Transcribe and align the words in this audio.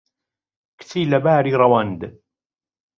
کچی 0.79 1.01
لەباری 1.11 1.51
ڕەوەند 1.61 1.99